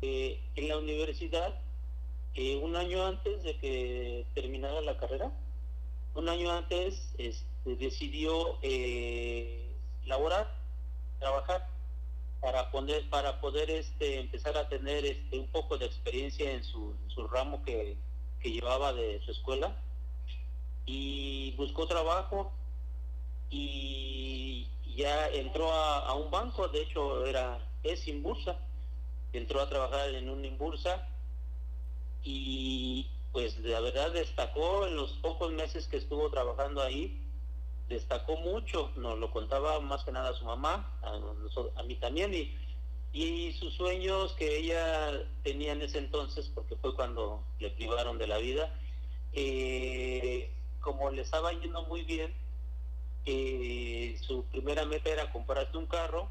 Eh, 0.00 0.40
en 0.56 0.68
la 0.68 0.78
universidad, 0.78 1.54
eh, 2.34 2.56
un 2.56 2.76
año 2.76 3.04
antes 3.06 3.42
de 3.42 3.56
que 3.58 4.26
terminara 4.34 4.80
la 4.80 4.96
carrera, 4.98 5.30
un 6.14 6.28
año 6.28 6.50
antes 6.50 7.14
este, 7.18 7.76
decidió 7.76 8.58
eh, 8.62 9.74
laborar, 10.06 10.52
trabajar, 11.18 11.68
para 12.40 12.72
poder, 12.72 13.08
para 13.08 13.40
poder 13.40 13.70
este, 13.70 14.18
empezar 14.18 14.56
a 14.58 14.68
tener 14.68 15.04
este, 15.04 15.38
un 15.38 15.46
poco 15.46 15.78
de 15.78 15.86
experiencia 15.86 16.50
en 16.50 16.64
su, 16.64 16.96
su 17.06 17.28
ramo 17.28 17.62
que, 17.62 17.96
que 18.40 18.50
llevaba 18.50 18.92
de 18.92 19.20
su 19.24 19.30
escuela. 19.30 19.76
Y 20.84 21.52
buscó 21.52 21.86
trabajo 21.86 22.52
y 23.48 24.66
ya 24.96 25.28
entró 25.28 25.72
a, 25.72 26.14
un 26.14 26.30
banco, 26.30 26.68
de 26.68 26.82
hecho 26.82 27.24
era 27.26 27.60
es 27.82 28.06
Inbursa, 28.08 28.56
entró 29.32 29.60
a 29.60 29.68
trabajar 29.68 30.10
en 30.10 30.28
un 30.28 30.44
Inbursa 30.44 31.08
y 32.22 33.08
pues 33.32 33.58
la 33.60 33.80
verdad 33.80 34.12
destacó 34.12 34.86
en 34.86 34.96
los 34.96 35.12
pocos 35.14 35.52
meses 35.52 35.88
que 35.88 35.96
estuvo 35.96 36.30
trabajando 36.30 36.82
ahí, 36.82 37.18
destacó 37.88 38.36
mucho, 38.36 38.90
nos 38.96 39.18
lo 39.18 39.30
contaba 39.30 39.80
más 39.80 40.04
que 40.04 40.12
nada 40.12 40.34
su 40.34 40.44
mamá, 40.44 40.98
a, 41.02 41.82
mí 41.82 41.96
también, 41.96 42.34
y, 42.34 42.54
y 43.12 43.52
sus 43.54 43.74
sueños 43.74 44.32
que 44.34 44.58
ella 44.58 45.26
tenía 45.42 45.72
en 45.72 45.82
ese 45.82 45.98
entonces, 45.98 46.50
porque 46.54 46.76
fue 46.76 46.94
cuando 46.94 47.42
le 47.58 47.70
privaron 47.70 48.18
de 48.18 48.26
la 48.26 48.38
vida, 48.38 48.78
eh, 49.32 50.50
como 50.80 51.10
le 51.10 51.22
estaba 51.22 51.52
yendo 51.52 51.82
muy 51.84 52.02
bien, 52.02 52.34
eh, 53.24 54.16
su 54.20 54.44
primera 54.44 54.84
meta 54.84 55.08
era 55.08 55.32
comprarse 55.32 55.76
un 55.76 55.86
carro 55.86 56.28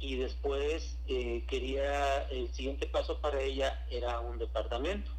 y 0.00 0.16
después 0.16 0.98
eh, 1.06 1.44
quería, 1.46 2.22
el 2.30 2.52
siguiente 2.54 2.86
paso 2.86 3.20
para 3.20 3.40
ella 3.42 3.86
era 3.90 4.18
un 4.20 4.38
departamento. 4.38 5.10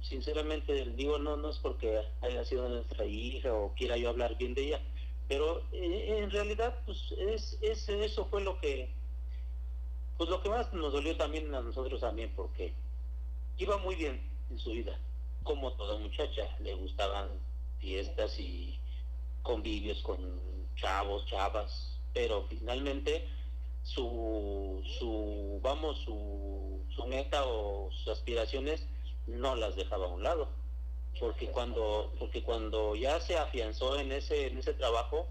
Sinceramente 0.00 0.86
digo, 0.96 1.18
no, 1.18 1.36
no 1.36 1.50
es 1.50 1.58
porque 1.58 2.00
haya 2.22 2.42
sido 2.46 2.66
nuestra 2.70 3.04
hija 3.04 3.52
o 3.52 3.74
quiera 3.74 3.98
yo 3.98 4.08
hablar 4.08 4.38
bien 4.38 4.54
de 4.54 4.68
ella, 4.68 4.80
pero 5.28 5.62
eh, 5.72 6.20
en 6.22 6.30
realidad 6.30 6.74
pues 6.86 7.12
es, 7.18 7.58
eso 7.60 8.24
fue 8.26 8.40
lo 8.40 8.58
que, 8.60 8.88
pues 10.16 10.30
lo 10.30 10.42
que 10.42 10.48
más 10.48 10.72
nos 10.72 10.94
dolió 10.94 11.14
también 11.18 11.54
a 11.54 11.60
nosotros 11.60 12.00
también, 12.00 12.32
porque 12.34 12.72
iba 13.58 13.76
muy 13.76 13.94
bien 13.94 14.22
en 14.50 14.58
su 14.58 14.70
vida, 14.70 14.98
como 15.42 15.74
toda 15.74 15.98
muchacha, 15.98 16.56
le 16.60 16.72
gustaban 16.74 17.28
fiestas 17.78 18.38
y 18.38 18.78
convivios 19.42 20.00
con 20.00 20.18
chavos, 20.76 21.26
chavas, 21.26 21.98
pero 22.14 22.46
finalmente 22.48 23.28
su, 23.82 24.82
su 24.98 25.60
vamos, 25.62 25.98
su, 26.04 26.84
su 26.94 27.06
meta 27.06 27.44
o 27.46 27.90
sus 27.92 28.08
aspiraciones 28.08 28.86
no 29.26 29.56
las 29.56 29.76
dejaba 29.76 30.06
a 30.06 30.08
un 30.08 30.22
lado. 30.22 30.48
Porque 31.18 31.48
cuando, 31.48 32.12
porque 32.18 32.42
cuando 32.42 32.94
ya 32.94 33.20
se 33.20 33.36
afianzó 33.36 33.98
en 33.98 34.12
ese, 34.12 34.46
en 34.46 34.58
ese 34.58 34.74
trabajo, 34.74 35.26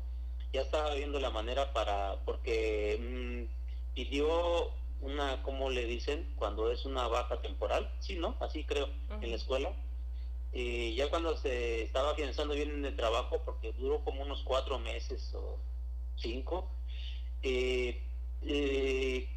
ya 0.53 0.61
estaba 0.61 0.93
viendo 0.93 1.19
la 1.19 1.29
manera 1.29 1.73
para, 1.73 2.19
porque 2.25 2.99
mm, 2.99 3.93
pidió 3.95 4.71
una, 5.01 5.41
¿cómo 5.43 5.69
le 5.69 5.85
dicen? 5.85 6.33
Cuando 6.35 6.71
es 6.71 6.85
una 6.85 7.07
baja 7.07 7.41
temporal, 7.41 7.91
sí, 7.99 8.15
¿no? 8.15 8.35
Así 8.39 8.65
creo, 8.65 8.89
en 9.21 9.29
la 9.29 9.37
escuela 9.37 9.73
y 10.51 10.95
ya 10.95 11.09
cuando 11.09 11.37
se 11.37 11.83
estaba 11.83 12.11
afianzando 12.11 12.55
bien 12.55 12.71
en 12.71 12.85
el 12.85 12.95
trabajo, 12.95 13.41
porque 13.45 13.71
duró 13.73 14.03
como 14.03 14.23
unos 14.23 14.41
cuatro 14.43 14.79
meses 14.79 15.31
o 15.35 15.59
cinco, 16.15 16.67
eh, 17.43 18.01
eh, 18.43 19.27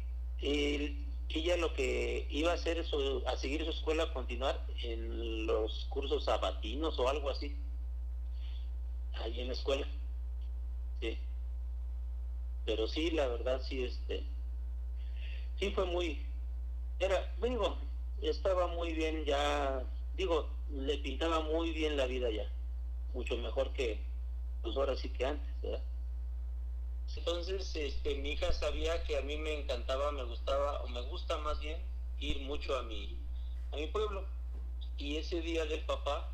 ella 1.29 1.57
lo 1.57 1.73
que 1.73 2.27
iba 2.29 2.51
a 2.51 2.55
hacer 2.55 2.77
es 2.77 2.91
a 3.25 3.35
seguir 3.37 3.63
su 3.63 3.71
escuela, 3.71 4.13
continuar 4.13 4.65
en 4.81 5.45
los 5.45 5.85
cursos 5.89 6.25
sabatinos 6.25 6.97
o 6.99 7.09
algo 7.09 7.29
así, 7.29 7.55
ahí 9.13 9.41
en 9.41 9.47
la 9.47 9.53
escuela. 9.53 9.87
Sí. 11.01 11.17
Pero 12.65 12.87
sí, 12.87 13.11
la 13.11 13.27
verdad, 13.27 13.61
sí, 13.67 13.83
este, 13.83 14.23
sí 15.59 15.71
fue 15.71 15.85
muy, 15.85 16.25
era, 16.99 17.33
digo, 17.41 17.77
estaba 18.21 18.67
muy 18.67 18.93
bien 18.93 19.25
ya, 19.25 19.83
digo, 20.15 20.49
le 20.71 20.97
pintaba 20.99 21.41
muy 21.41 21.71
bien 21.71 21.97
la 21.97 22.05
vida 22.05 22.29
ya, 22.29 22.49
mucho 23.13 23.37
mejor 23.37 23.73
que 23.73 23.99
pues 24.61 24.77
ahora 24.77 24.95
sí 24.95 25.09
que 25.09 25.25
antes, 25.25 25.61
¿verdad? 25.61 25.83
Entonces, 27.15 27.75
este, 27.75 28.15
mi 28.15 28.31
hija 28.31 28.51
sabía 28.51 29.03
que 29.03 29.17
a 29.17 29.21
mí 29.21 29.37
me 29.37 29.61
encantaba, 29.61 30.11
me 30.11 30.23
gustaba, 30.23 30.81
o 30.81 30.87
me 30.87 31.01
gusta 31.01 31.37
más 31.39 31.59
bien, 31.59 31.81
ir 32.19 32.41
mucho 32.41 32.77
a 32.77 32.83
mi, 32.83 33.17
a 33.71 33.77
mi 33.77 33.87
pueblo. 33.87 34.25
Y 34.97 35.17
ese 35.17 35.41
día 35.41 35.65
del 35.65 35.85
papá, 35.85 36.29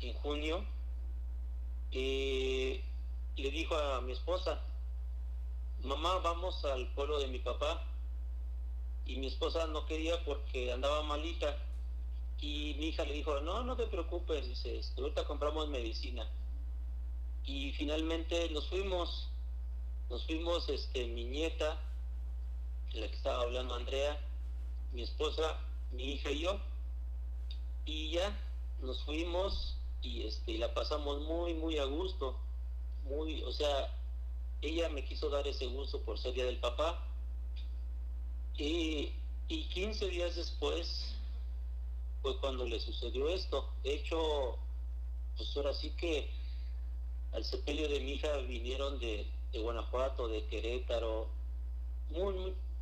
en 0.00 0.14
junio, 0.14 0.64
eh, 1.92 2.82
le 3.36 3.50
dijo 3.50 3.76
a 3.76 4.00
mi 4.00 4.12
esposa, 4.12 4.60
mamá, 5.82 6.18
vamos 6.18 6.64
al 6.64 6.92
pueblo 6.94 7.18
de 7.20 7.28
mi 7.28 7.38
papá. 7.38 7.86
Y 9.06 9.16
mi 9.16 9.26
esposa 9.26 9.66
no 9.66 9.86
quería 9.86 10.24
porque 10.24 10.72
andaba 10.72 11.02
malita 11.02 11.56
y 12.40 12.74
mi 12.78 12.86
hija 12.86 13.04
le 13.04 13.14
dijo, 13.14 13.40
no, 13.40 13.62
no 13.64 13.76
te 13.76 13.86
preocupes, 13.86 14.48
dice, 14.48 14.80
ahorita 14.96 15.24
compramos 15.24 15.68
medicina. 15.68 16.26
Y 17.44 17.72
finalmente 17.72 18.48
nos 18.50 18.66
fuimos, 18.68 19.29
nos 20.10 20.26
fuimos, 20.26 20.68
este, 20.68 21.06
mi 21.06 21.24
nieta, 21.24 21.80
la 22.92 23.08
que 23.08 23.14
estaba 23.14 23.42
hablando 23.42 23.74
Andrea, 23.74 24.20
mi 24.92 25.02
esposa, 25.02 25.60
mi 25.92 26.14
hija 26.14 26.32
y 26.32 26.40
yo. 26.40 26.60
Y 27.86 28.10
ya 28.10 28.36
nos 28.82 29.02
fuimos 29.04 29.76
y 30.02 30.22
este, 30.26 30.58
la 30.58 30.74
pasamos 30.74 31.22
muy, 31.22 31.54
muy 31.54 31.78
a 31.78 31.84
gusto. 31.84 32.36
Muy, 33.04 33.42
o 33.44 33.52
sea, 33.52 33.96
ella 34.62 34.88
me 34.88 35.04
quiso 35.04 35.30
dar 35.30 35.46
ese 35.46 35.66
gusto 35.66 36.00
por 36.02 36.18
ser 36.18 36.34
día 36.34 36.44
del 36.44 36.58
papá. 36.58 37.06
Y, 38.58 39.12
y 39.48 39.68
15 39.68 40.08
días 40.08 40.34
después 40.34 41.14
fue 42.20 42.36
cuando 42.40 42.66
le 42.66 42.80
sucedió 42.80 43.28
esto. 43.28 43.72
De 43.84 43.94
hecho, 43.94 44.58
pues 45.36 45.56
ahora 45.56 45.72
sí 45.72 45.90
que 45.90 46.28
al 47.32 47.44
sepelio 47.44 47.88
de 47.88 48.00
mi 48.00 48.14
hija 48.14 48.36
vinieron 48.38 48.98
de, 48.98 49.30
Guanajuato, 49.58 50.28
de 50.28 50.46
Querétaro, 50.46 51.28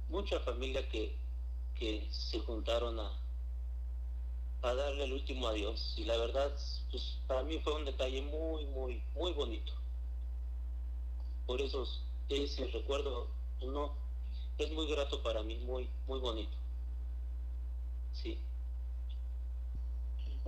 mucha 0.08 0.40
familia 0.40 0.88
que, 0.88 1.16
que 1.74 2.06
se 2.10 2.40
juntaron 2.40 2.98
a, 3.00 3.10
a 4.62 4.74
darle 4.74 5.04
el 5.04 5.12
último 5.12 5.48
adiós. 5.48 5.94
Y 5.96 6.04
la 6.04 6.16
verdad, 6.16 6.52
pues 6.90 7.18
para 7.26 7.42
mí 7.42 7.58
fue 7.60 7.74
un 7.74 7.84
detalle 7.84 8.22
muy, 8.22 8.66
muy, 8.66 9.02
muy 9.14 9.32
bonito. 9.32 9.72
Por 11.46 11.60
eso 11.60 11.86
ese 12.28 12.66
recuerdo, 12.66 13.28
no, 13.62 13.94
es 14.58 14.70
muy 14.72 14.86
grato 14.90 15.22
para 15.22 15.42
mí, 15.42 15.56
muy, 15.58 15.88
muy 16.06 16.18
bonito. 16.20 16.56
Sí 18.12 18.38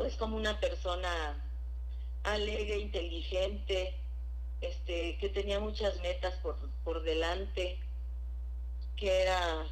pues 0.00 0.16
como 0.16 0.38
una 0.38 0.59
persona 0.59 1.44
alegre, 2.22 2.78
inteligente, 2.78 3.94
este, 4.61 5.16
que 5.18 5.29
tenía 5.29 5.61
muchas 5.61 6.01
metas 6.01 6.35
por, 6.42 6.57
por 6.85 7.03
delante, 7.03 7.79
que 8.96 9.23
era 9.23 9.66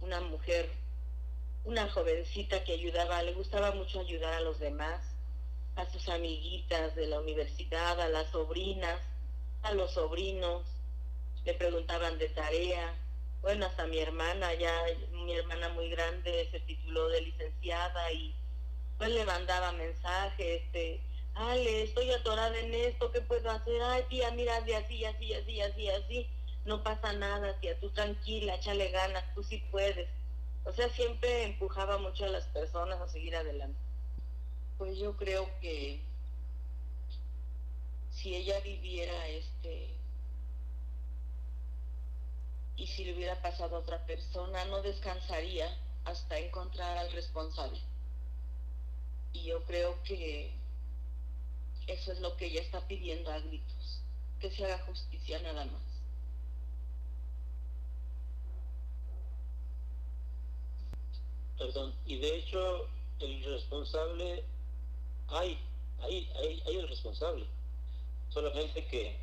una 0.00 0.20
mujer, 0.20 0.70
una 1.64 1.90
jovencita 1.90 2.64
que 2.64 2.74
ayudaba, 2.74 3.22
le 3.22 3.34
gustaba 3.34 3.72
mucho 3.72 4.00
ayudar 4.00 4.34
a 4.34 4.40
los 4.40 4.58
demás, 4.58 5.00
a 5.76 5.86
sus 5.90 6.08
amiguitas 6.08 6.94
de 6.94 7.06
la 7.06 7.20
universidad, 7.20 8.00
a 8.00 8.08
las 8.08 8.30
sobrinas, 8.30 9.00
a 9.62 9.72
los 9.72 9.92
sobrinos, 9.92 10.62
le 11.44 11.54
preguntaban 11.54 12.18
de 12.18 12.28
tarea, 12.28 12.94
bueno, 13.40 13.66
hasta 13.66 13.86
mi 13.86 13.98
hermana, 13.98 14.54
ya 14.54 14.84
mi 15.10 15.34
hermana 15.34 15.68
muy 15.70 15.90
grande 15.90 16.48
se 16.50 16.60
tituló 16.60 17.08
de 17.08 17.22
licenciada 17.22 18.12
y 18.12 18.34
pues 18.98 19.10
le 19.10 19.24
mandaba 19.24 19.72
mensajes, 19.72 20.62
este, 20.62 21.00
Ale, 21.34 21.82
estoy 21.84 22.10
atorada 22.10 22.58
en 22.58 22.74
esto, 22.74 23.10
¿qué 23.10 23.22
puedo 23.22 23.50
hacer? 23.50 23.80
Ay, 23.82 24.04
tía, 24.08 24.30
mira, 24.32 24.60
de 24.60 24.76
así, 24.76 25.04
así, 25.04 25.32
así, 25.32 25.60
así, 25.60 25.88
así, 25.88 26.30
no 26.64 26.82
pasa 26.82 27.12
nada, 27.14 27.58
tía, 27.60 27.78
tú 27.80 27.90
tranquila, 27.90 28.56
échale 28.56 28.90
ganas, 28.90 29.24
tú 29.34 29.42
sí 29.42 29.62
puedes. 29.70 30.08
O 30.64 30.72
sea, 30.72 30.88
siempre 30.90 31.44
empujaba 31.44 31.98
mucho 31.98 32.24
a 32.24 32.28
las 32.28 32.44
personas 32.48 33.00
a 33.00 33.08
seguir 33.08 33.34
adelante. 33.34 33.78
Pues 34.78 34.98
yo 34.98 35.16
creo 35.16 35.48
que 35.60 36.02
si 38.10 38.36
ella 38.36 38.60
viviera 38.60 39.26
este 39.28 39.96
y 42.76 42.86
si 42.86 43.04
le 43.04 43.14
hubiera 43.14 43.40
pasado 43.40 43.76
a 43.76 43.80
otra 43.80 44.04
persona, 44.06 44.64
no 44.66 44.82
descansaría 44.82 45.68
hasta 46.04 46.38
encontrar 46.38 46.98
al 46.98 47.12
responsable. 47.12 47.80
Y 49.32 49.44
yo 49.44 49.64
creo 49.64 50.02
que 50.02 50.61
eso 51.86 52.12
es 52.12 52.20
lo 52.20 52.36
que 52.36 52.46
ella 52.46 52.60
está 52.60 52.86
pidiendo 52.86 53.30
a 53.30 53.38
gritos, 53.40 54.00
que 54.40 54.50
se 54.50 54.64
haga 54.64 54.84
justicia 54.86 55.40
nada 55.40 55.64
más. 55.64 55.82
Perdón, 61.58 61.94
y 62.06 62.18
de 62.18 62.36
hecho 62.36 62.88
el 63.20 63.44
responsable, 63.44 64.44
hay, 65.28 65.58
hay, 66.00 66.30
hay, 66.36 66.62
hay 66.66 66.76
el 66.76 66.88
responsable, 66.88 67.46
solamente 68.30 68.86
que, 68.86 69.16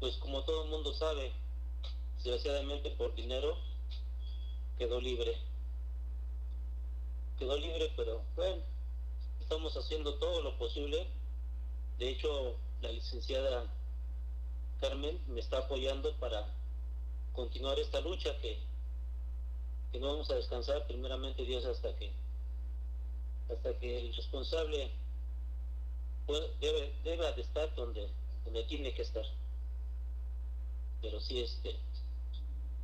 pues 0.00 0.16
como 0.16 0.42
todo 0.44 0.64
el 0.64 0.70
mundo 0.70 0.94
sabe, 0.94 1.32
desgraciadamente 2.16 2.90
por 2.90 3.14
dinero 3.14 3.56
quedó 4.78 5.00
libre. 5.00 5.36
Quedó 7.38 7.56
libre, 7.56 7.92
pero 7.96 8.22
bueno, 8.34 8.62
estamos 9.40 9.76
haciendo 9.76 10.14
todo 10.14 10.42
lo 10.42 10.58
posible. 10.58 11.06
De 11.98 12.10
hecho, 12.10 12.56
la 12.82 12.92
licenciada 12.92 13.66
Carmen 14.80 15.18
me 15.28 15.40
está 15.40 15.58
apoyando 15.58 16.14
para 16.16 16.46
continuar 17.32 17.78
esta 17.78 18.00
lucha 18.00 18.38
que, 18.40 18.58
que 19.92 19.98
no 19.98 20.08
vamos 20.08 20.30
a 20.30 20.34
descansar 20.34 20.86
primeramente 20.86 21.44
Dios 21.44 21.64
hasta 21.64 21.94
que 21.96 22.12
hasta 23.50 23.78
que 23.78 23.98
el 23.98 24.14
responsable 24.14 24.90
debe, 26.60 26.92
debe 27.04 27.32
de 27.32 27.42
estar 27.42 27.74
donde, 27.74 28.08
donde 28.44 28.64
tiene 28.64 28.92
que 28.92 29.02
estar. 29.02 29.24
Pero 31.00 31.20
sí, 31.20 31.40
este, 31.40 31.76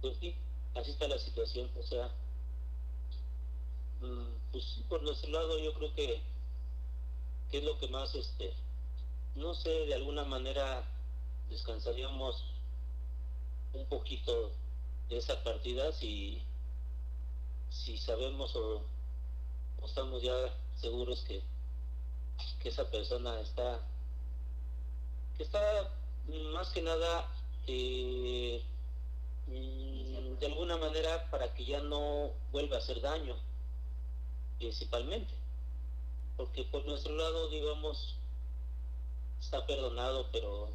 pues 0.00 0.16
sí, 0.18 0.36
así 0.74 0.92
está 0.92 1.08
la 1.08 1.18
situación. 1.18 1.68
O 1.78 1.82
sea, 1.82 2.10
mm, 4.00 4.52
pues 4.52 4.80
por 4.88 5.02
nuestro 5.02 5.30
lado 5.30 5.58
yo 5.58 5.74
creo 5.74 5.92
que, 5.94 6.22
que 7.50 7.58
es 7.58 7.64
lo 7.64 7.78
que 7.78 7.88
más, 7.88 8.14
este, 8.14 8.54
no 9.34 9.54
sé, 9.54 9.70
de 9.70 9.94
alguna 9.94 10.24
manera 10.24 10.84
descansaríamos 11.48 12.44
un 13.72 13.86
poquito 13.86 14.52
de 15.08 15.18
esa 15.18 15.42
partida 15.42 15.92
si, 15.92 16.42
si 17.70 17.96
sabemos 17.98 18.54
o 18.56 18.82
estamos 19.84 20.22
ya 20.22 20.32
seguros 20.76 21.20
que, 21.22 21.42
que 22.62 22.68
esa 22.68 22.90
persona 22.90 23.40
está, 23.40 23.80
que 25.36 25.42
está 25.42 25.90
más 26.52 26.68
que 26.70 26.82
nada 26.82 27.28
eh, 27.66 28.62
mm, 29.46 30.38
de 30.38 30.46
alguna 30.46 30.76
manera 30.76 31.30
para 31.30 31.52
que 31.54 31.64
ya 31.64 31.80
no 31.80 32.32
vuelva 32.50 32.76
a 32.76 32.78
hacer 32.80 33.00
daño, 33.00 33.36
principalmente. 34.58 35.32
Porque 36.36 36.64
por 36.64 36.84
nuestro 36.84 37.14
lado, 37.14 37.48
digamos, 37.48 38.16
está 39.42 39.66
perdonado, 39.66 40.28
pero 40.30 40.70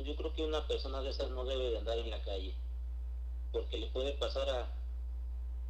yo 0.00 0.16
creo 0.16 0.34
que 0.34 0.42
una 0.42 0.66
persona 0.66 1.00
de 1.00 1.10
esas 1.10 1.30
no 1.30 1.44
debe 1.44 1.70
de 1.70 1.78
andar 1.78 1.96
en 1.98 2.10
la 2.10 2.20
calle, 2.22 2.52
porque 3.52 3.78
le 3.78 3.86
puede 3.86 4.12
pasar 4.14 4.48
a, 4.50 4.68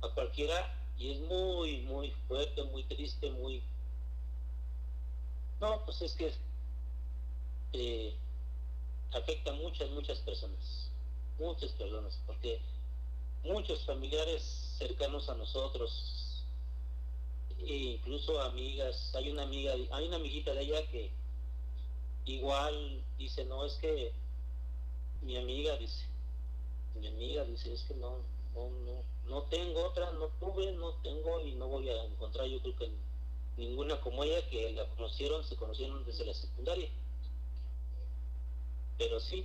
a 0.01 0.09
cualquiera 0.14 0.75
y 0.99 1.12
es 1.12 1.21
muy, 1.21 1.83
muy 1.83 2.11
fuerte, 2.27 2.64
muy 2.64 2.85
triste, 2.85 3.31
muy... 3.31 3.62
No, 5.61 5.85
pues 5.85 6.01
es 6.03 6.14
que 6.14 6.33
eh, 7.75 8.14
afecta 9.12 9.51
a 9.51 9.55
muchas, 9.55 9.90
muchas 9.90 10.18
personas, 10.21 10.90
muchas 11.38 11.71
personas, 11.73 12.18
porque 12.27 12.61
muchos 13.45 13.85
familiares 13.85 14.42
cercanos 14.79 15.29
a 15.29 15.35
nosotros, 15.35 16.42
e 17.61 17.75
incluso 17.75 18.40
amigas, 18.40 19.14
hay 19.14 19.31
una 19.31 19.42
amiga, 19.42 19.75
hay 19.92 20.09
una 20.09 20.16
amiguita 20.16 20.53
de 20.55 20.62
ella 20.62 20.87
que 20.90 21.21
igual 22.24 23.04
dice, 23.18 23.44
no, 23.44 23.64
es 23.64 23.74
que 23.74 24.12
mi 25.22 25.37
amiga 25.37 25.76
dice, 25.76 26.06
mi 26.94 27.06
amiga 27.08 27.44
dice, 27.44 27.72
es 27.72 27.82
que 27.82 27.94
no, 27.94 28.18
no, 28.54 28.68
no, 28.85 29.02
no 29.28 29.42
tengo 29.44 29.85
otra, 29.85 30.11
no 30.12 30.28
tuve, 30.40 30.72
no 30.72 30.92
tengo 31.02 31.40
y 31.40 31.52
no 31.52 31.68
voy 31.68 31.88
a 31.88 32.04
encontrar 32.04 32.46
yo 32.46 32.61
creo 32.61 32.76
que 32.76 32.90
ninguna 33.56 34.00
como 34.00 34.24
ella 34.24 34.48
que 34.48 34.72
la 34.72 34.88
conocieron, 34.90 35.44
se 35.44 35.56
conocieron 35.56 36.04
desde 36.04 36.24
la 36.24 36.35
secundaria. 36.35 36.88
Pero 38.98 39.20
sí, 39.20 39.44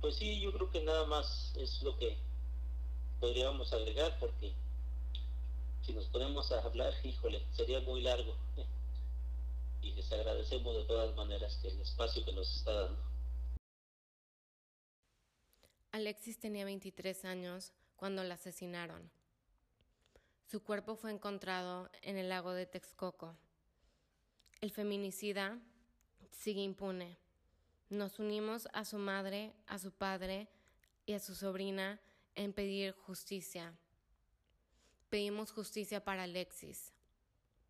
pues 0.00 0.16
sí, 0.16 0.40
yo 0.40 0.52
creo 0.52 0.70
que 0.70 0.82
nada 0.82 1.06
más 1.06 1.52
es 1.56 1.82
lo 1.82 1.96
que 1.98 2.16
podríamos 3.20 3.72
agregar 3.72 4.16
porque 4.18 4.52
si 5.82 5.92
nos 5.92 6.06
ponemos 6.06 6.52
a 6.52 6.60
hablar, 6.60 6.92
híjole, 7.02 7.42
sería 7.52 7.80
muy 7.80 8.02
largo. 8.02 8.34
Y 9.80 9.92
les 9.92 10.10
agradecemos 10.12 10.76
de 10.76 10.84
todas 10.84 11.14
maneras 11.16 11.58
el 11.64 11.80
espacio 11.80 12.24
que 12.24 12.32
nos 12.32 12.56
está 12.56 12.72
dando. 12.72 13.02
Alexis 15.92 16.38
tenía 16.38 16.64
23 16.64 17.24
años 17.24 17.72
cuando 17.96 18.22
la 18.22 18.34
asesinaron. 18.34 19.10
Su 20.46 20.62
cuerpo 20.62 20.96
fue 20.96 21.10
encontrado 21.10 21.90
en 22.02 22.16
el 22.16 22.28
lago 22.28 22.52
de 22.52 22.66
Texcoco. 22.66 23.36
El 24.60 24.70
feminicida 24.70 25.58
sigue 26.30 26.62
impune. 26.62 27.18
Nos 27.90 28.18
unimos 28.18 28.68
a 28.72 28.84
su 28.84 28.98
madre, 28.98 29.52
a 29.66 29.78
su 29.78 29.92
padre 29.92 30.48
y 31.06 31.14
a 31.14 31.20
su 31.20 31.34
sobrina 31.34 32.00
en 32.34 32.52
pedir 32.52 32.92
justicia. 32.92 33.74
Pedimos 35.10 35.52
justicia 35.52 36.04
para 36.04 36.24
Alexis. 36.24 36.92